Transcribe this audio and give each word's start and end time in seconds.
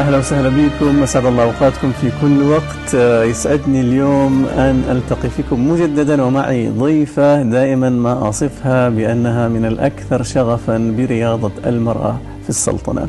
أهلا 0.00 0.18
وسهلا 0.18 0.48
بكم. 0.48 1.02
أسعد 1.02 1.26
الله 1.26 1.42
أوقاتكم 1.42 1.92
في 1.92 2.10
كل 2.20 2.42
وقت. 2.42 2.94
يسعدني 3.30 3.80
اليوم 3.80 4.46
أن 4.46 4.84
ألتقي 4.90 5.30
فيكم 5.30 5.70
مجددا 5.70 6.22
ومعي 6.22 6.68
ضيفة 6.68 7.42
دائما 7.42 7.90
ما 7.90 8.28
أصفها 8.28 8.88
بأنها 8.88 9.48
من 9.48 9.64
الأكثر 9.64 10.22
شغفا 10.22 10.94
برياضة 10.96 11.52
المرأة 11.66 12.20
في 12.42 12.48
السلطنة. 12.50 13.08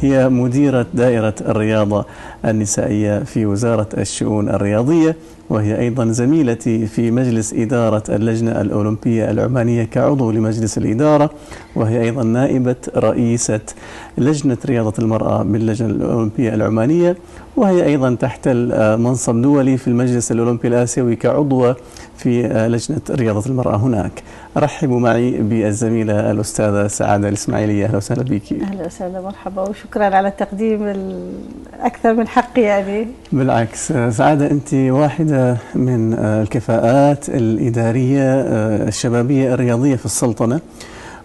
هي 0.00 0.28
مديرة 0.28 0.86
دائرة 0.94 1.34
الرياضة 1.48 2.04
النسائية 2.44 3.18
في 3.18 3.46
وزارة 3.46 3.88
الشؤون 3.98 4.48
الرياضية. 4.48 5.16
وهي 5.52 5.78
أيضا 5.80 6.06
زميلتي 6.06 6.86
في 6.86 7.10
مجلس 7.10 7.52
إدارة 7.54 8.02
اللجنة 8.08 8.60
الأولمبية 8.60 9.30
العمانية 9.30 9.84
كعضو 9.84 10.30
لمجلس 10.30 10.78
الإدارة 10.78 11.30
وهي 11.76 12.00
أيضا 12.02 12.22
نائبة 12.22 12.76
رئيسة 12.96 13.60
لجنة 14.18 14.56
رياضة 14.66 14.92
المرأة 14.98 15.42
باللجنة 15.42 15.88
الأولمبية 15.88 16.54
العمانية 16.54 17.16
وهي 17.56 17.84
أيضا 17.86 18.14
تحتل 18.14 18.56
منصب 18.98 19.42
دولي 19.42 19.76
في 19.76 19.88
المجلس 19.88 20.32
الأولمبي 20.32 20.68
الآسيوي 20.68 21.16
كعضوة 21.16 21.76
في 22.16 22.42
لجنة 22.68 23.00
رياضة 23.10 23.46
المرأة 23.50 23.76
هناك. 23.76 24.22
رحبوا 24.56 25.00
معي 25.00 25.30
بالزميلة 25.30 26.30
الأستاذة 26.30 26.86
سعادة 26.86 27.28
الإسماعيلية. 27.28 27.84
أهلا 27.86 27.96
وسهلا 27.96 28.22
بك. 28.22 28.52
أهلا 28.52 28.86
وسهلا 28.86 29.20
مرحبا 29.20 29.62
وشكرا 29.62 30.04
على 30.04 30.28
التقديم 30.28 30.82
الأكثر 31.76 32.14
من 32.14 32.28
حق 32.28 32.58
يعني. 32.58 33.06
بالعكس 33.32 33.92
سعادة 33.92 34.50
أنت 34.50 34.74
واحدة 34.74 35.41
من 35.74 36.14
الكفاءات 36.18 37.28
الإدارية 37.28 38.40
الشبابية 38.88 39.54
الرياضية 39.54 39.96
في 39.96 40.06
السلطنة 40.06 40.60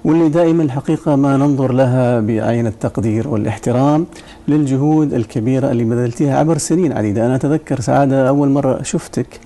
واللي 0.06 0.30
دائما 0.30 0.64
الحقيقة 0.64 1.16
ما 1.16 1.38
ننظر 1.38 1.72
لها 1.72 2.20
بعين 2.20 2.68
التقدير 2.68 3.28
والاحترام 3.28 4.06
للجهود 4.48 5.14
الكبيرة 5.14 5.72
اللي 5.72 5.84
بذلتيها 5.84 6.40
عبر 6.40 6.58
سنين 6.58 6.94
عديدة. 6.94 7.26
أنا 7.26 7.36
أتذكر 7.36 7.80
سعادة 7.80 8.30
أول 8.30 8.50
مرة 8.50 8.84
شفتك 8.84 9.40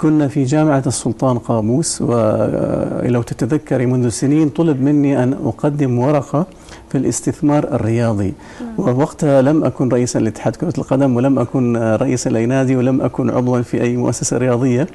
كنا 0.00 0.28
في 0.28 0.44
جامعة 0.44 0.82
السلطان 0.86 1.38
قابوس 1.38 2.02
ولو 2.02 3.22
تتذكري 3.22 3.86
منذ 3.86 4.08
سنين 4.08 4.48
طلب 4.48 4.82
مني 4.82 5.22
أن 5.22 5.32
أقدم 5.32 5.98
ورقة 5.98 6.46
في 6.88 6.98
الاستثمار 6.98 7.64
الرياضي. 7.64 8.34
ووقتها 8.78 9.42
لم 9.42 9.64
أكن 9.64 9.88
رئيسا 9.88 10.18
لاتحاد 10.18 10.56
كرة 10.56 10.72
القدم 10.78 11.16
ولم 11.16 11.38
أكن 11.38 11.76
رئيسا 11.76 12.28
لنادي 12.28 12.76
ولم 12.76 13.00
أكن 13.00 13.30
عضوا 13.30 13.62
في 13.62 13.82
أي 13.82 13.96
مؤسسة 13.96 14.38
رياضية. 14.38 14.86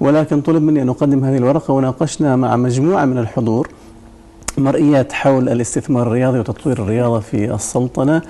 ولكن 0.00 0.40
طلب 0.40 0.62
مني 0.62 0.82
أن 0.82 0.88
أقدم 0.88 1.24
هذه 1.24 1.36
الورقة 1.36 1.74
وناقشنا 1.74 2.36
مع 2.36 2.56
مجموعة 2.56 3.04
من 3.04 3.18
الحضور 3.18 3.68
مرئيات 4.58 5.12
حول 5.12 5.48
الاستثمار 5.48 6.06
الرياضي 6.06 6.38
وتطوير 6.38 6.82
الرياضة 6.82 7.20
في 7.20 7.54
السلطنة. 7.54 8.22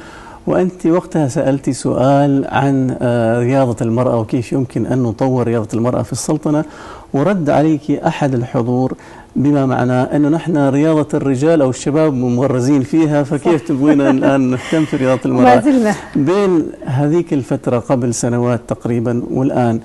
وأنت 0.48 0.86
وقتها 0.86 1.28
سألتي 1.28 1.72
سؤال 1.72 2.46
عن 2.48 2.96
رياضة 3.38 3.76
المرأة 3.82 4.20
وكيف 4.20 4.52
يمكن 4.52 4.86
أن 4.86 5.02
نطور 5.02 5.46
رياضة 5.46 5.68
المرأة 5.74 6.02
في 6.02 6.12
السلطنة 6.12 6.64
ورد 7.12 7.50
عليك 7.50 7.90
أحد 7.90 8.34
الحضور 8.34 8.92
بما 9.36 9.66
معناه 9.66 10.04
أنه 10.04 10.28
نحن 10.28 10.68
رياضة 10.68 11.08
الرجال 11.14 11.62
أو 11.62 11.70
الشباب 11.70 12.14
ممرزين 12.14 12.82
فيها 12.82 13.22
فكيف 13.22 13.68
تبغينا 13.68 14.10
الآن 14.10 14.40
نهتم 14.50 14.84
في 14.84 14.96
رياضة 14.96 15.20
المرأة؟ 15.24 15.54
ما 15.54 15.60
زلنا. 15.60 15.94
بين 16.16 16.66
هذيك 16.84 17.32
الفترة 17.32 17.78
قبل 17.78 18.14
سنوات 18.14 18.60
تقريبا 18.68 19.22
والآن 19.30 19.80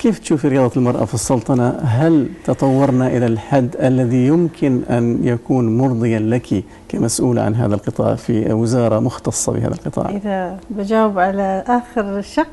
كيف 0.00 0.18
تشوفي 0.18 0.48
رياضة 0.48 0.72
المرأة 0.76 1.04
في 1.04 1.14
السلطنة؟ 1.14 1.68
هل 1.68 2.28
تطورنا 2.44 3.06
إلى 3.06 3.26
الحد 3.26 3.76
الذي 3.80 4.26
يمكن 4.26 4.82
أن 4.90 5.24
يكون 5.24 5.78
مرضيا 5.78 6.18
لك 6.18 6.64
كمسؤولة 6.88 7.42
عن 7.42 7.54
هذا 7.54 7.74
القطاع 7.74 8.14
في 8.14 8.52
وزارة 8.52 9.00
مختصة 9.00 9.52
بهذا 9.52 9.74
القطاع؟ 9.74 10.10
إذا 10.10 10.58
بجاوب 10.70 11.18
على 11.18 11.64
آخر 11.66 12.22
شق 12.22 12.46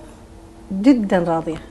جدا 0.72 1.18
راضية. 1.20 1.62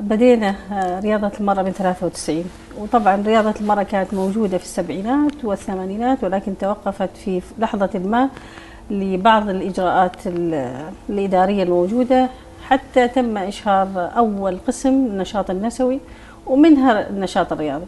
بدينا 0.00 0.54
رياضة 1.02 1.32
المرأة 1.40 1.62
من 1.62 1.72
93 1.72 2.44
وطبعا 2.78 3.22
رياضة 3.26 3.54
المرأة 3.60 3.82
كانت 3.82 4.14
موجودة 4.14 4.58
في 4.58 4.64
السبعينات 4.64 5.44
والثمانينات 5.44 6.24
ولكن 6.24 6.58
توقفت 6.58 7.10
في 7.24 7.42
لحظة 7.58 7.90
ما 8.04 8.28
لبعض 8.90 9.48
الإجراءات 9.48 10.16
الإدارية 11.10 11.62
الموجودة. 11.62 12.28
حتى 12.70 13.08
تم 13.08 13.38
إشهار 13.38 14.10
أول 14.16 14.58
قسم 14.66 14.88
النشاط 14.88 15.50
النسوي 15.50 16.00
ومنها 16.46 17.10
النشاط 17.10 17.52
الرياضي. 17.52 17.84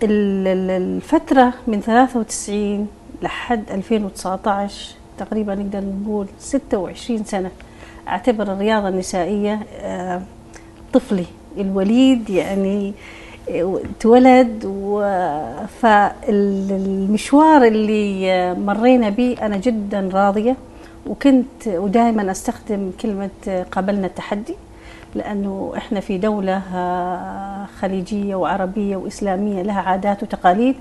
فالفترة 0.00 1.52
من 1.66 1.80
93 1.80 2.88
لحد 3.22 3.70
2019 3.70 4.94
تقريبا 5.18 5.54
نقدر 5.54 5.80
نقول 5.80 6.26
26 6.38 7.24
سنة 7.24 7.50
أعتبر 8.08 8.52
الرياضة 8.52 8.88
النسائية 8.88 9.60
طفلي. 10.92 11.24
الوليد 11.58 12.30
يعني 12.30 12.92
تولد 14.00 14.64
فالمشوار 15.80 17.64
اللي 17.64 18.54
مرينا 18.54 19.08
به 19.08 19.36
أنا 19.42 19.56
جدا 19.56 20.10
راضية. 20.12 20.56
وكنت 21.08 21.66
ودائما 21.66 22.30
أستخدم 22.30 22.90
كلمة 23.00 23.64
قبلنا 23.72 24.06
التحدي 24.06 24.54
لأنه 25.14 25.72
إحنا 25.76 26.00
في 26.00 26.18
دولة 26.18 26.62
خليجية 27.80 28.34
وعربية 28.34 28.96
وإسلامية 28.96 29.62
لها 29.62 29.80
عادات 29.80 30.22
وتقاليد 30.22 30.74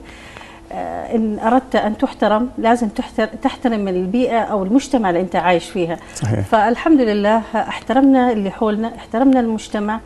إن 1.16 1.40
أردت 1.40 1.76
أن 1.76 1.98
تحترم 1.98 2.50
لازم 2.58 2.88
تحترم 3.44 3.88
البيئة 3.88 4.40
أو 4.40 4.64
المجتمع 4.64 5.10
اللي 5.10 5.22
أنت 5.22 5.36
عايش 5.36 5.70
فيها. 5.70 5.98
صحيح. 6.16 6.40
فالحمد 6.40 7.02
لله 7.02 7.42
احترمنا 7.56 8.32
اللي 8.32 8.52
حولنا 8.52 8.96
احترمنا 8.96 9.40
المجتمع. 9.40 10.00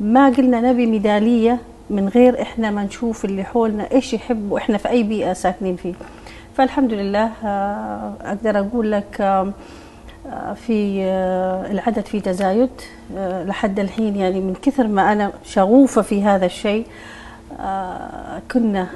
ما 0.00 0.28
قلنا 0.28 0.60
نبي 0.60 0.86
ميدالية 0.86 1.58
من 1.90 2.08
غير 2.08 2.42
إحنا 2.42 2.70
ما 2.70 2.84
نشوف 2.84 3.24
اللي 3.24 3.44
حولنا 3.44 3.92
إيش 3.92 4.14
يحبوا 4.14 4.58
إحنا 4.58 4.78
في 4.78 4.88
أي 4.88 5.02
بيئة 5.02 5.32
ساكنين 5.32 5.76
فيه. 5.76 5.94
فالحمد 6.60 6.92
لله 6.92 7.30
أقدر 8.24 8.58
أقول 8.58 8.92
لك 8.92 9.42
في 10.66 11.02
العدد 11.70 12.06
في 12.06 12.20
تزايد 12.20 12.70
لحد 13.20 13.78
الحين 13.80 14.16
يعني 14.16 14.40
من 14.40 14.54
كثر 14.62 14.86
ما 14.86 15.12
أنا 15.12 15.32
شغوفة 15.44 16.02
في 16.02 16.22
هذا 16.22 16.46
الشيء 16.46 16.86
كنا 18.52 18.86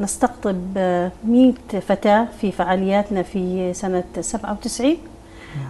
نستقطب 0.00 0.78
100 1.24 1.52
فتاة 1.88 2.26
في 2.40 2.52
فعالياتنا 2.52 3.22
في 3.22 3.74
سنة 3.74 4.04
97 4.20 4.96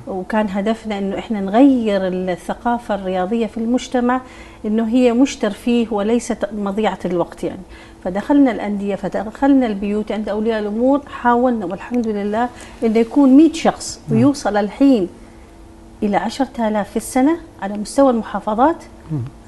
وكان 0.07 0.49
هدفنا 0.49 0.99
إنه 0.99 1.19
إحنا 1.19 1.41
نغير 1.41 2.01
الثقافة 2.07 2.95
الرياضية 2.95 3.47
في 3.47 3.59
المجتمع 3.59 4.21
إنه 4.65 4.89
هي 4.89 5.13
مش 5.13 5.37
ترفيه 5.37 5.87
وليست 5.91 6.49
مضيعة 6.53 6.99
الوقت 7.05 7.45
يعني. 7.45 7.63
فدخلنا 8.05 8.51
الأندية 8.51 8.95
فدخلنا 8.95 9.67
البيوت 9.67 10.13
عند 10.13 10.29
أولياء 10.29 10.61
الأمور 10.61 11.01
حاولنا 11.07 11.67
والحمد 11.67 12.07
لله 12.09 12.49
انه 12.85 12.99
يكون 12.99 13.37
100 13.37 13.53
شخص 13.53 14.01
ويوصل 14.11 14.57
الحين 14.57 15.09
إلى 16.03 16.17
10000 16.17 16.91
في 16.91 16.97
السنة 16.97 17.37
على 17.63 17.75
مستوى 17.79 18.11
المحافظات. 18.11 18.77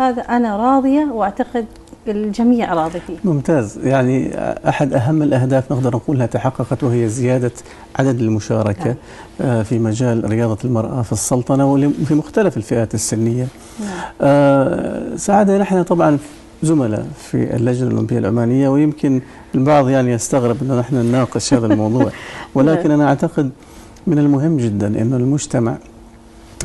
هذا 0.01 0.23
أنا 0.23 0.57
راضية 0.57 1.05
وأعتقد 1.05 1.67
الجميع 2.09 2.75
راضي 2.75 3.01
فيه. 3.01 3.17
ممتاز. 3.25 3.79
يعني 3.87 4.39
أحد 4.69 4.93
أهم 4.93 5.23
الأهداف 5.23 5.73
نقدر 5.73 5.97
نقولها 5.97 6.27
تحققت 6.27 6.85
وهي 6.85 7.09
زيادة 7.09 7.53
عدد 7.97 8.21
المشاركة 8.21 8.95
نعم. 9.41 9.63
في 9.63 9.79
مجال 9.79 10.31
رياضة 10.31 10.59
المرأة 10.65 11.03
في 11.03 11.13
السلطنة 11.13 11.73
وفي 11.73 12.15
مختلف 12.15 12.57
الفئات 12.57 12.95
السنية. 12.95 13.47
نعم. 13.81 13.91
آه 14.21 15.17
سعادة 15.17 15.59
نحن 15.59 15.83
طبعا 15.83 16.19
زملاء 16.63 17.07
في 17.19 17.57
اللجنة 17.57 17.89
الأولمبية 17.89 18.19
العمانية 18.19 18.69
ويمكن 18.69 19.21
البعض 19.55 19.89
يعني 19.89 20.13
يستغرب 20.13 20.57
أنه 20.63 20.81
نحن 20.81 20.95
نناقش 20.95 21.55
هذا 21.55 21.67
الموضوع. 21.67 22.11
ولكن 22.55 22.91
أنا 22.91 23.09
أعتقد 23.09 23.51
من 24.07 24.19
المهم 24.19 24.57
جدا 24.57 24.87
أنه 24.87 25.17
المجتمع 25.17 25.77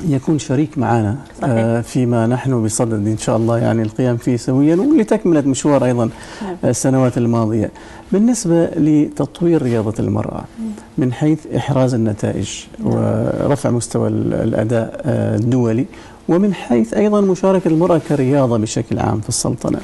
يكون 0.06 0.40
شريك 0.40 0.78
معنا 0.78 1.18
آه 1.44 1.82
فيما 1.82 2.28
نحن 2.28 2.64
بصدد 2.64 3.08
إن 3.08 3.18
شاء 3.18 3.38
الله 3.38 3.58
يعني 3.58 3.82
القيام 3.82 4.18
فيه 4.18 4.38
سويا 4.38 4.76
ولتكملة 4.76 5.42
مشوار 5.42 5.86
أيضا 5.86 6.10
السنوات 6.64 7.18
الماضية. 7.18 7.72
بالنسبة 8.12 8.66
لتطوير 8.66 9.62
رياضة 9.62 9.94
المرأة 10.00 10.44
من 10.98 11.14
حيث 11.14 11.48
إحراز 11.48 11.94
النتائج 11.94 12.50
ورفع 12.84 13.70
مستوى 13.70 14.08
الأداء 14.08 15.02
الدولي 15.06 15.86
ومن 16.30 16.54
حيث 16.54 16.94
أيضا 16.94 17.22
مشاركة 17.22 17.68
المرأة 17.68 17.98
كرياضة 17.98 18.58
بشكل 18.58 19.00
عام 19.00 19.22
في 19.22 19.30
السلطنة. 19.30 19.80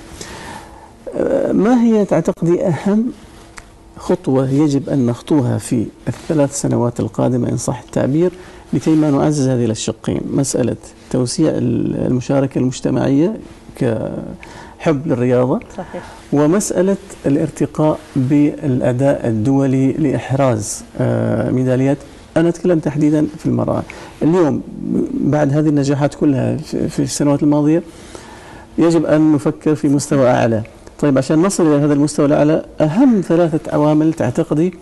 ما 1.51 1.83
هي 1.83 2.05
تعتقدي 2.05 2.67
أهم 2.67 3.05
خطوة 3.97 4.49
يجب 4.49 4.89
أن 4.89 5.05
نخطوها 5.05 5.57
في 5.57 5.85
الثلاث 6.07 6.61
سنوات 6.61 6.99
القادمة 6.99 7.49
إن 7.49 7.57
صح 7.57 7.81
التعبير 7.85 8.31
لكي 8.73 8.89
ما 8.95 9.11
نعزز 9.11 9.47
هذه 9.47 9.65
الشقين 9.65 10.21
مسألة 10.33 10.75
توسيع 11.11 11.51
المشاركة 11.55 12.59
المجتمعية 12.59 13.37
كحب 13.75 15.07
للرياضة 15.07 15.59
صحيح. 15.77 16.03
ومسألة 16.33 16.97
الارتقاء 17.25 17.99
بالأداء 18.15 19.27
الدولي 19.27 19.91
لإحراز 19.91 20.83
ميداليات 21.51 21.97
أنا 22.37 22.49
أتكلم 22.49 22.79
تحديدا 22.79 23.27
في 23.37 23.45
المرأة. 23.45 23.83
اليوم 24.21 24.61
بعد 25.13 25.53
هذه 25.53 25.69
النجاحات 25.69 26.13
كلها 26.15 26.57
في 26.87 26.99
السنوات 26.99 27.43
الماضية 27.43 27.83
يجب 28.77 29.05
أن 29.05 29.31
نفكر 29.33 29.75
في 29.75 29.87
مستوى 29.87 30.29
أعلى. 30.29 30.61
طيب 30.99 31.17
عشان 31.17 31.41
نصل 31.41 31.67
إلى 31.75 31.85
هذا 31.85 31.93
المستوى 31.93 32.25
الأعلى 32.25 32.65
أهم 32.81 33.21
ثلاثة 33.21 33.73
عوامل 33.73 34.13
تعتقدي 34.13 34.73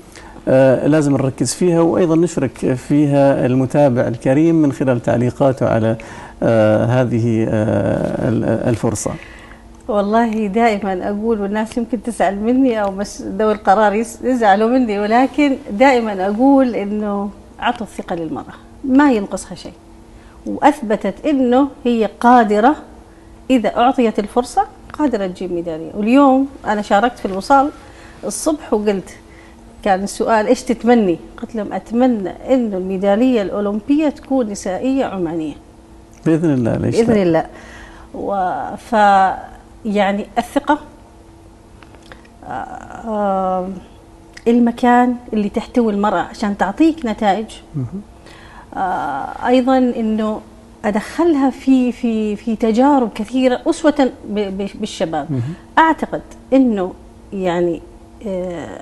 آه 0.48 0.88
لازم 0.88 1.12
نركز 1.14 1.54
فيها 1.54 1.82
وأيضا 1.82 2.16
نشرك 2.16 2.74
فيها 2.74 3.46
المتابع 3.46 4.08
الكريم 4.08 4.56
من 4.56 4.72
خلال 4.72 5.02
تعليقاته 5.02 5.68
على 5.68 5.96
آه 6.44 6.86
هذه 6.86 7.46
آه 7.50 8.70
الفرصة. 8.70 9.12
والله 9.88 10.48
دائما 10.48 11.10
أقول 11.10 11.42
والناس 11.42 11.78
يمكن 11.78 12.04
تزعل 12.04 12.36
مني 12.40 12.82
أو 12.84 12.92
بس 12.92 13.22
ذوي 13.22 13.52
القرار 13.54 14.04
يزعلوا 14.24 14.70
مني 14.70 15.00
ولكن 15.00 15.56
دائما 15.72 16.26
أقول 16.28 16.76
إنه 16.76 17.30
اعطوا 17.62 17.88
الثقة 17.88 18.16
للمرأة 18.16 18.54
ما 18.84 19.12
ينقصها 19.12 19.56
شيء 19.56 19.74
وأثبتت 20.46 21.26
إنه 21.26 21.68
هي 21.86 22.10
قادرة 22.20 22.76
إذا 23.50 23.78
أعطيت 23.78 24.20
الفرصة 24.20 24.66
قادرة 24.94 25.28
تجيب 25.28 25.52
ميدالية 25.52 25.92
واليوم 25.94 26.48
أنا 26.66 26.82
شاركت 26.82 27.20
في 27.20 27.26
الوصال 27.26 27.72
الصبح 28.24 28.74
وقلت 28.74 29.10
كان 29.84 30.04
السؤال 30.04 30.48
إيش 30.48 30.64
تتمني؟ 30.64 31.20
قلت 31.42 31.56
لهم 31.56 31.74
أتمنى 31.74 32.30
إنه 32.30 32.78
الميدالية 32.78 33.42
الأولمبية 33.42 34.10
تكون 34.10 34.50
نسائية 34.50 35.06
عمانية. 35.06 35.54
بإذن 36.26 36.54
الله 36.54 36.78
ليش 36.78 36.96
بإذن 37.02 37.22
الله. 37.22 38.76
ف 38.76 38.94
يعني 39.86 40.28
الثقة 40.38 40.78
آه 42.48 43.70
المكان 44.48 45.16
اللي 45.34 45.50
تحتوي 45.50 45.94
المرأة 45.94 46.20
عشان 46.22 46.58
تعطيك 46.58 47.06
نتائج. 47.06 47.46
آه 48.76 49.48
أيضا 49.48 49.78
أنه 49.78 50.42
أدخلها 50.86 51.50
في 51.50 51.92
في 51.92 52.36
في 52.36 52.56
تجارب 52.56 53.10
كثيرة 53.16 53.62
أسوة 53.68 54.12
بالشباب. 54.80 55.42
أعتقد 55.78 56.22
أنه 56.54 56.94
يعني 57.34 57.82
آه 58.28 58.82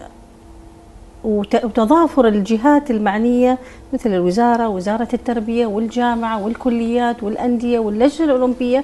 وتضافر 1.24 2.28
الجهات 2.28 2.92
المعنية 2.92 3.58
مثل 3.94 4.14
الوزارة 4.14 4.68
وزارة 4.68 5.08
التربية 5.14 5.66
والجامعة 5.66 6.44
والكليات 6.44 7.24
والأندية 7.24 7.80
واللجنة 7.80 8.26
الأولمبية. 8.26 8.84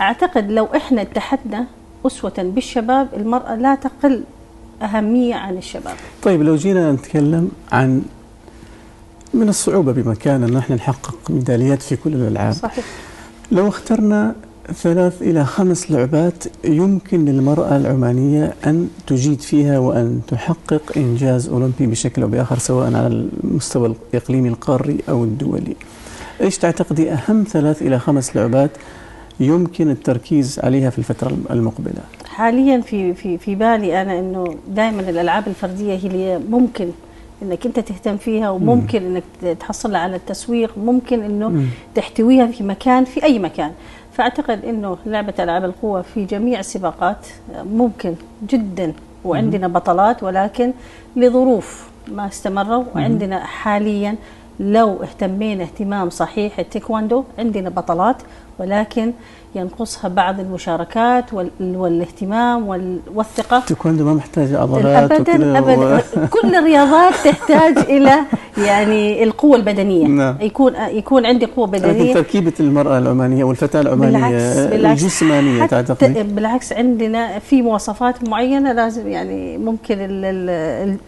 أعتقد 0.00 0.50
لو 0.50 0.64
إحنا 0.76 1.02
اتحدنا 1.02 1.64
أسوة 2.06 2.32
بالشباب 2.38 3.08
المرأة 3.16 3.54
لا 3.54 3.74
تقل 3.74 4.24
أهمية 4.82 5.34
عن 5.34 5.58
الشباب. 5.58 5.94
طيب 6.22 6.42
لو 6.42 6.56
جينا 6.56 6.92
نتكلم 6.92 7.50
عن 7.72 8.02
من 9.34 9.48
الصعوبة 9.48 9.92
بمكان 9.92 10.42
ان 10.42 10.56
إحنا 10.56 10.76
نحقق 10.76 11.30
ميداليات 11.30 11.82
في 11.82 11.96
كل 11.96 12.14
الألعاب. 12.14 12.52
صحيح. 12.52 12.84
لو 13.52 13.68
اخترنا 13.68 14.34
ثلاث 14.74 15.22
إلى 15.22 15.44
خمس 15.44 15.90
لعبات 15.90 16.44
يمكن 16.64 17.24
للمرأة 17.24 17.76
العمانية 17.76 18.54
أن 18.66 18.88
تجيد 19.06 19.40
فيها 19.40 19.78
وأن 19.78 20.20
تحقق 20.28 20.82
إنجاز 20.96 21.48
أولمبي 21.48 21.86
بشكل 21.86 22.22
أو 22.22 22.28
بآخر 22.28 22.58
سواء 22.58 22.86
على 22.86 23.06
المستوى 23.44 23.94
الإقليمي 24.14 24.48
القاري 24.48 24.98
أو 25.08 25.24
الدولي. 25.24 25.76
إيش 26.40 26.58
تعتقدي 26.58 27.12
أهم 27.12 27.44
ثلاث 27.50 27.82
إلى 27.82 27.98
خمس 27.98 28.36
لعبات 28.36 28.70
يمكن 29.40 29.90
التركيز 29.90 30.58
عليها 30.58 30.90
في 30.90 30.98
الفترة 30.98 31.36
المقبلة 31.50 32.00
حاليا 32.36 32.80
في 32.80 33.14
في 33.14 33.38
في 33.38 33.54
بالي 33.54 34.02
أنا 34.02 34.18
إنه 34.18 34.56
دائما 34.68 35.00
الألعاب 35.00 35.48
الفردية 35.48 35.94
هي 35.94 36.06
اللي 36.06 36.38
ممكن 36.50 36.90
إنك 37.42 37.66
أنت 37.66 37.80
تهتم 37.80 38.16
فيها 38.16 38.50
وممكن 38.50 39.02
مم. 39.02 39.16
إنك 39.42 39.56
تحصل 39.60 39.94
على 39.94 40.16
التسويق 40.16 40.78
ممكن 40.78 41.22
إنه 41.22 41.48
مم. 41.48 41.66
تحتويها 41.94 42.46
في 42.46 42.64
مكان 42.64 43.04
في 43.04 43.24
أي 43.24 43.38
مكان 43.38 43.70
فأعتقد 44.12 44.64
إنه 44.64 44.96
لعبة 45.06 45.34
ألعاب 45.38 45.64
القوة 45.64 46.02
في 46.02 46.24
جميع 46.24 46.60
السباقات 46.60 47.26
ممكن 47.72 48.14
جدا 48.48 48.92
وعندنا 49.24 49.68
بطلات 49.68 50.22
ولكن 50.22 50.72
لظروف 51.16 51.88
ما 52.08 52.26
استمروا 52.26 52.84
وعندنا 52.94 53.44
حاليا 53.44 54.14
لو 54.60 55.02
اهتمينا 55.02 55.64
اهتمام 55.64 56.10
صحيح 56.10 56.58
التايكواندو 56.58 57.24
عندنا 57.38 57.70
بطلات 57.70 58.16
ولكن 58.58 59.12
ينقصها 59.54 60.08
بعض 60.08 60.40
المشاركات 60.40 61.24
والاهتمام 61.60 62.68
والثقة. 63.14 63.58
التايكوندو 63.58 64.04
ما 64.04 64.14
محتاج 64.14 64.54
عضلات 64.54 65.12
أبدا 65.12 65.58
أبدا 65.58 65.96
و... 65.96 66.26
كل 66.30 66.54
الرياضات 66.54 67.14
تحتاج 67.24 67.78
إلى 67.78 68.14
يعني 68.58 69.24
القوة 69.24 69.56
البدنية. 69.56 70.06
نعم. 70.06 70.36
يكون 70.40 70.74
يكون 70.90 71.26
عندي 71.26 71.46
قوة 71.46 71.66
بدنية. 71.66 72.02
لكن 72.02 72.14
تركيبة 72.14 72.52
المرأة 72.60 72.98
العمانية 72.98 73.44
والفتاة 73.44 73.80
العمانية 73.80 74.18
بالعكس 74.18 74.58
بالعكس. 74.58 75.02
الجسمانية 75.02 75.66
تعتقد 75.66 76.34
بالعكس 76.34 76.72
عندنا 76.72 77.38
في 77.38 77.62
مواصفات 77.62 78.28
معينة 78.28 78.72
لازم 78.72 79.08
يعني 79.08 79.58
ممكن 79.58 79.96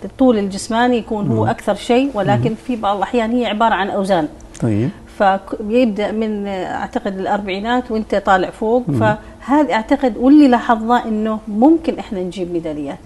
الطول 0.05 0.39
الجسماني 0.39 0.97
يكون 0.97 1.29
هو 1.29 1.47
أكثر 1.47 1.75
شيء 1.75 2.11
ولكن 2.15 2.55
في 2.67 2.77
بعض 2.77 2.97
الأحيان 2.97 3.31
هي 3.31 3.47
عبارة 3.47 3.75
عن 3.75 3.91
أوزان. 3.91 4.29
طيب. 4.62 4.89
فيبدا 5.19 6.12
من 6.12 6.47
أعتقد 6.47 7.19
الأربعينات 7.19 7.91
وأنت 7.91 8.15
طالع 8.15 8.50
فوق. 8.50 8.85
فهذا 8.91 9.73
أعتقد 9.73 10.17
واللي 10.17 10.49
لاحظناه 10.49 11.09
إنه 11.09 11.39
ممكن 11.49 11.99
إحنا 11.99 12.21
نجيب 12.21 12.53
ميداليات. 12.53 12.99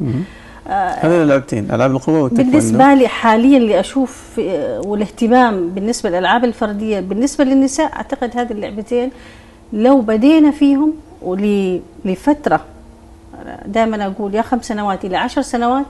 هذين 0.67 1.23
اللعبتين 1.23 1.71
ألعاب 1.71 1.91
القوة 1.91 2.23
والتايكوندو 2.23 2.59
بالنسبة 2.59 2.95
لي 2.95 3.09
حاليا 3.09 3.59
اللي 3.59 3.81
أشوف 3.81 4.41
والاهتمام 4.87 5.69
بالنسبة 5.69 6.11
للألعاب 6.11 6.45
الفردية 6.45 7.01
بالنسبة 7.01 7.45
للنساء 7.45 7.93
أعتقد 7.93 8.31
هذه 8.37 8.53
اللعبتين 8.53 9.11
لو 9.73 10.01
بدينا 10.01 10.51
فيهم 10.51 10.93
ولفتره 11.23 12.61
دائما 13.67 14.07
أقول 14.07 14.35
يا 14.35 14.43
خمس 14.43 14.65
سنوات 14.65 15.05
إلى 15.05 15.17
عشر 15.17 15.43
سنوات 15.43 15.85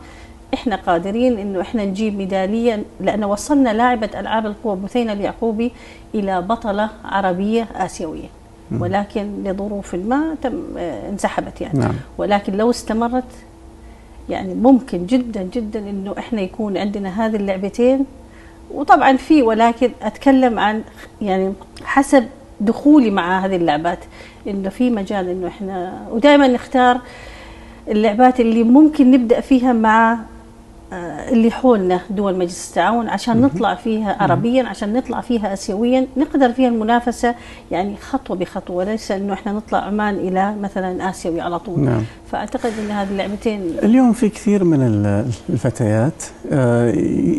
إحنا 0.55 0.77
قادرين 0.77 1.39
إنه 1.39 1.61
إحنا 1.61 1.85
نجيب 1.85 2.19
ميدالية 2.19 2.83
لأن 3.01 3.25
وصلنا 3.25 3.73
لاعبة 3.73 4.11
ألعاب 4.21 4.47
القوى 4.47 4.77
بثينه 4.77 5.13
اليعقوبي 5.13 5.73
إلى 6.15 6.43
بطلة 6.43 6.89
عربية 7.05 7.69
آسيوية. 7.77 8.29
ولكن 8.79 9.45
لظروف 9.45 9.95
ما 9.95 10.35
تم 10.43 10.79
انسحبت 11.09 11.61
يعني. 11.61 11.79
نعم. 11.79 11.95
ولكن 12.19 12.57
لو 12.57 12.71
استمرت 12.71 13.25
يعني 14.29 14.55
ممكن 14.55 15.07
جدا 15.07 15.43
جدا 15.43 15.79
إنه 15.91 16.15
إحنا 16.19 16.41
يكون 16.41 16.77
عندنا 16.77 17.27
هذه 17.27 17.37
اللعبتين. 17.37 18.05
وطبعا 18.71 19.17
في 19.17 19.43
ولكن 19.43 19.91
أتكلم 20.03 20.59
عن 20.59 20.83
يعني 21.23 21.53
حسب 21.85 22.29
دخولي 22.61 23.11
مع 23.11 23.45
هذه 23.47 23.57
اللعبات. 23.57 23.99
إنه 24.47 24.69
في 24.69 24.91
مجال 24.91 25.29
إنه 25.29 25.49
إحنا 25.49 26.07
ودائما 26.11 26.49
نختار 26.49 27.01
اللعبات 27.89 28.41
اللي 28.41 28.63
ممكن 28.63 29.11
نبدأ 29.11 29.41
فيها 29.41 29.73
مع 29.73 30.19
اللي 31.33 31.51
حولنا 31.51 32.01
دول 32.11 32.39
مجلس 32.39 32.69
التعاون 32.69 33.09
عشان 33.09 33.41
نطلع 33.41 33.75
فيها 33.75 34.17
عربيا 34.21 34.65
عشان 34.65 34.93
نطلع 34.93 35.21
فيها 35.21 35.53
اسيويا 35.53 36.07
نقدر 36.17 36.53
فيها 36.53 36.69
المنافسة 36.69 37.35
يعني 37.71 37.97
خطوة 37.97 38.37
بخطوة 38.37 38.77
وليس 38.77 39.11
إنه 39.11 39.33
إحنا 39.33 39.53
نطلع 39.53 39.79
عمان 39.79 40.15
إلى 40.15 40.55
مثلا 40.61 41.11
آسيوي 41.11 41.41
على 41.41 41.59
طول. 41.59 41.81
نعم. 41.81 42.03
فأعتقد 42.33 42.73
إن 42.85 42.91
هذه 42.91 43.09
اللعبتين 43.11 43.61
اليوم 43.83 44.13
في 44.13 44.29
كثير 44.29 44.65
من 44.65 44.83
الفتيات 45.51 46.23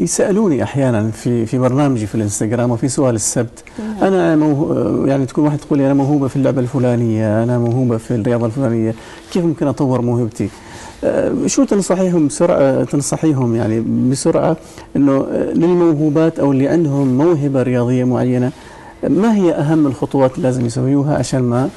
يسألوني 0.03 0.63
أحيانا 0.63 1.11
في 1.11 1.45
في 1.45 1.57
برنامجي 1.57 2.07
في 2.07 2.15
الإنستغرام 2.15 2.71
وفي 2.71 2.87
سؤال 2.87 3.15
السبت. 3.15 3.63
نعم. 3.79 4.13
أنا 4.13 4.35
يعني 5.07 5.25
تكون 5.25 5.43
واحد 5.45 5.57
تقول 5.57 5.79
لي 5.79 5.85
أنا 5.85 5.93
موهوبة 5.93 6.27
في 6.27 6.35
اللعبة 6.35 6.61
الفلانية 6.61 7.43
أنا 7.43 7.59
موهوبة 7.59 7.97
في 7.97 8.11
الرياضة 8.15 8.45
الفلانية 8.45 8.95
كيف 9.31 9.45
ممكن 9.45 9.67
أطور 9.67 10.01
موهبتي؟ 10.01 10.49
شو 11.45 11.63
تنصحيهم 11.63 12.27
بسرعة؟ 12.27 12.83
تنصحيهم 12.83 13.55
يعني 13.55 13.79
بسرعة 14.11 14.57
إنه 14.95 15.25
للموهوبات 15.55 16.39
أو 16.39 16.51
اللي 16.51 16.67
عندهم 16.67 17.17
موهبة 17.17 17.63
رياضية 17.63 18.03
معينة 18.03 18.51
ما 19.09 19.35
هي 19.35 19.51
أهم 19.51 19.87
الخطوات 19.87 20.35
اللي 20.35 20.43
لازم 20.47 20.65
يسويوها 20.65 21.15
عشان 21.17 21.39
ما 21.39 21.69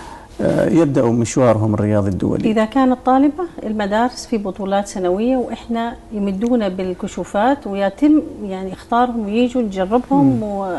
يبدأوا 0.71 1.13
مشوارهم 1.13 1.75
الرياضي 1.75 2.11
الدولي؟ 2.11 2.51
إذا 2.51 2.65
كانت 2.65 2.99
طالبة 3.07 3.45
المدارس 3.63 4.27
في 4.27 4.39
بطولات 4.39 4.89
سنوية 4.89 5.37
وإحنا 5.37 5.97
يمدونا 6.13 6.69
بالكشوفات 6.69 7.67
ويتم 7.67 8.23
يعني 8.45 8.73
إختارهم 8.73 9.25
ويجوا 9.27 9.63
نجربهم 9.63 10.43
و 10.43 10.79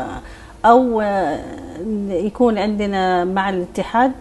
أو 0.64 1.02
يكون 2.08 2.58
عندنا 2.58 3.24
مع 3.24 3.50
الاتحاد 3.50 4.12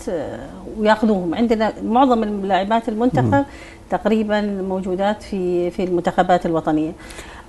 وياخذوهم. 0.79 1.35
عندنا 1.35 1.73
معظم 1.83 2.23
اللاعبات 2.23 2.89
المنتخب 2.89 3.45
تقريبا 3.89 4.41
موجودات 4.41 5.23
في 5.23 5.71
في 5.71 5.83
المنتخبات 5.83 6.45
الوطنية. 6.45 6.91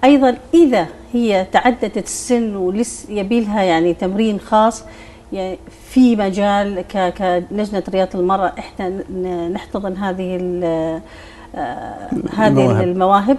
أيضا 0.05 0.37
إذا 0.55 0.87
هي 1.13 1.47
تعددت 1.53 1.99
السن 1.99 2.57
ولس 2.57 3.07
يبي 3.11 3.41
لها 3.41 3.63
يعني 3.63 3.95
تمرين 3.95 4.41
خاص 4.41 4.85
يعني 5.33 5.59
في 5.91 6.17
مجال 6.17 6.85
كلجنه 6.93 7.83
رياضة 7.89 8.19
المرأة 8.19 8.53
إحنا 8.59 8.89
نحتضن 9.49 9.97
هذه 9.97 10.61
آه، 11.55 12.09
هذه 12.37 12.83
المواهب. 12.83 13.37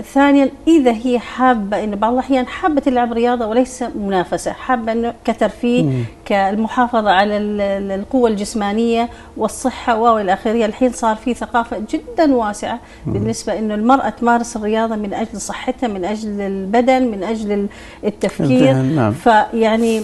ثانيا 0.00 0.50
إذا 0.68 0.90
هي 0.92 1.18
حابة 1.18 1.84
انه 1.84 1.96
بعض 1.96 2.12
الأحيان 2.12 2.46
حابة 2.46 2.80
تلعب 2.80 3.12
رياضة 3.12 3.46
وليس 3.46 3.82
منافسة 3.82 4.52
حابة 4.52 4.92
إنه 4.92 5.14
كترفيه 5.24 6.04
كالمحافظة 6.24 7.10
على 7.10 7.36
ال- 7.36 7.60
ال- 7.60 7.92
القوة 8.00 8.30
الجسمانية 8.30 9.08
والصحة 9.36 9.96
والى 10.00 10.32
آخره 10.32 10.66
الحين 10.66 10.92
صار 10.92 11.16
في 11.16 11.34
ثقافة 11.34 11.82
جدا 11.90 12.34
واسعة 12.34 12.80
بالنسبة 13.06 13.58
إنه 13.58 13.74
المرأة 13.74 14.08
تمارس 14.08 14.56
الرياضة 14.56 14.96
من 14.96 15.14
أجل 15.14 15.40
صحتها 15.40 15.88
من 15.88 16.04
أجل 16.04 16.40
البدن 16.40 17.02
من 17.10 17.22
أجل 17.22 17.66
التفكير. 18.04 18.72
نعم. 18.74 19.12
فيعني 19.12 20.02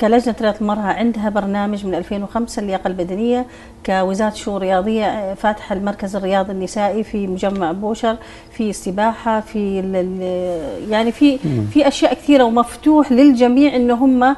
كلجنة 0.00 0.34
رياضة 0.40 0.58
المرأة 0.60 0.80
عندها 0.82 1.28
برنامج 1.28 1.86
من 1.86 1.94
2005 1.94 2.62
اللياقة 2.62 2.88
البدنية 2.88 3.46
كوزارة 3.86 4.34
شؤون 4.34 4.60
رياضية 4.60 5.04
آه، 5.04 5.34
فاتحة 5.34 5.74
المركز 5.74 6.16
الرياضي 6.16 6.52
النسائي 6.52 7.04
في 7.04 7.26
مجمع 7.26 7.72
بوشر 7.72 8.16
في 8.52 8.72
سباحة 8.72 9.40
في 9.40 9.78
يعني 10.90 11.12
في 11.12 11.38
في 11.72 11.88
أشياء 11.88 12.14
كثيرة 12.14 12.44
ومفتوح 12.44 13.12
للجميع 13.12 13.76
إن 13.76 13.90
هم 13.90 14.22
آه، 14.22 14.36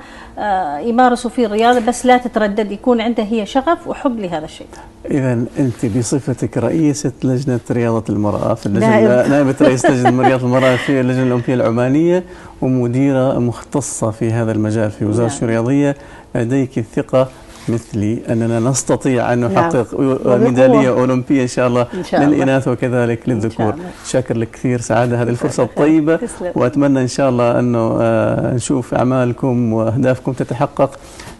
يمارسوا 0.82 1.30
فيه 1.30 1.46
الرياضة 1.46 1.80
بس 1.80 2.06
لا 2.06 2.16
تتردد 2.16 2.72
يكون 2.72 3.00
عندها 3.00 3.24
هي 3.24 3.46
شغف 3.46 3.86
وحب 3.86 4.18
لهذا 4.18 4.44
الشيء 4.44 4.66
إذا 5.10 5.32
أنت 5.58 5.86
بصفتك 5.86 6.58
رئيسة 6.58 7.12
لجنة 7.24 7.60
رياضة 7.70 8.04
المرأة 8.10 8.54
في 8.54 8.68
نائب. 8.68 9.04
اللجنة 9.04 9.28
نائبة 9.28 9.54
رئيس 9.60 9.86
لجنة 9.90 10.22
رياضة 10.22 10.46
المرأة 10.46 10.76
في 10.76 11.00
اللجنة 11.00 11.22
الأولمبية 11.22 11.54
العمانية 11.54 12.24
ومديرة 12.62 13.38
مختصة 13.38 14.10
في 14.10 14.30
هذا 14.30 14.52
المجال 14.52 14.90
في 14.90 15.04
وزارة 15.04 15.26
نعم. 15.26 15.34
الشؤون 15.34 15.50
الرياضية 15.50 15.96
لديك 16.34 16.78
الثقة 16.78 17.28
مثلي 17.68 18.18
أننا 18.28 18.60
نستطيع 18.60 19.32
أن 19.32 19.38
نعم. 19.38 19.52
نحقق 19.52 19.86
وبقوة. 20.00 20.36
ميدالية 20.36 20.88
أولمبية 20.90 21.42
إن 21.42 21.46
شاء 21.48 21.66
الله 21.66 21.86
إن 21.94 22.04
شاء 22.04 22.22
الله. 22.22 22.36
للإناث 22.36 22.68
وكذلك 22.68 23.28
للذكور. 23.28 23.74
شاكر 24.06 24.36
لك 24.36 24.50
كثير 24.50 24.80
سعادة 24.80 25.22
هذه 25.22 25.28
الفرصة 25.28 25.62
الطيبة. 25.68 26.18
وأتمنى 26.54 27.00
إن 27.00 27.08
شاء 27.08 27.28
الله 27.28 27.58
أنه 27.58 27.98
آه، 28.00 28.54
نشوف 28.54 28.94
أعمالكم 28.94 29.72
وأهدافكم 29.72 30.32
تتحقق 30.32 30.90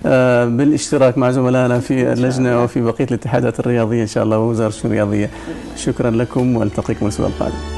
آه، 0.06 0.44
بالاشتراك 0.44 1.18
مع 1.18 1.30
زملائنا 1.30 1.80
في 1.80 2.12
اللجنة. 2.12 2.62
وفي 2.64 2.80
بقية 2.80 3.04
الاتحادات 3.04 3.60
الرياضية 3.60 4.02
إن 4.02 4.06
شاء 4.06 4.24
الله 4.24 4.38
ووزارة 4.38 4.68
الشؤون 4.68 4.92
الرياضية 4.92 5.30
شكرا 5.76 6.10
لكم 6.10 6.56
وألتقيكم 6.56 7.06
الأسبوع 7.06 7.28
القادم 7.28 7.75